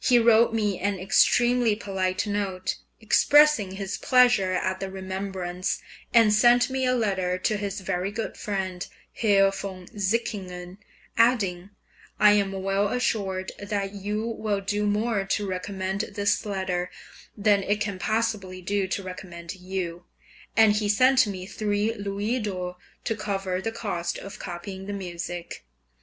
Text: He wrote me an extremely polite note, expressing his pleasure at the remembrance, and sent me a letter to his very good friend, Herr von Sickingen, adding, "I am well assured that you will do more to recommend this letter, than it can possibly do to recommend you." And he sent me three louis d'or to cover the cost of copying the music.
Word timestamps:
He 0.00 0.18
wrote 0.18 0.54
me 0.54 0.80
an 0.80 0.98
extremely 0.98 1.76
polite 1.76 2.26
note, 2.26 2.76
expressing 3.02 3.72
his 3.72 3.98
pleasure 3.98 4.52
at 4.52 4.80
the 4.80 4.90
remembrance, 4.90 5.82
and 6.14 6.32
sent 6.32 6.70
me 6.70 6.86
a 6.86 6.94
letter 6.94 7.36
to 7.40 7.58
his 7.58 7.82
very 7.82 8.10
good 8.10 8.38
friend, 8.38 8.86
Herr 9.12 9.50
von 9.50 9.88
Sickingen, 9.88 10.78
adding, 11.18 11.68
"I 12.18 12.30
am 12.32 12.50
well 12.52 12.88
assured 12.88 13.52
that 13.58 13.92
you 13.92 14.26
will 14.26 14.62
do 14.62 14.86
more 14.86 15.26
to 15.26 15.46
recommend 15.46 16.00
this 16.14 16.46
letter, 16.46 16.90
than 17.36 17.62
it 17.62 17.78
can 17.78 17.98
possibly 17.98 18.62
do 18.62 18.88
to 18.88 19.02
recommend 19.02 19.54
you." 19.54 20.06
And 20.56 20.72
he 20.72 20.88
sent 20.88 21.26
me 21.26 21.44
three 21.44 21.92
louis 21.92 22.40
d'or 22.40 22.76
to 23.04 23.14
cover 23.14 23.60
the 23.60 23.70
cost 23.70 24.16
of 24.16 24.38
copying 24.38 24.86
the 24.86 24.94
music. 24.94 25.66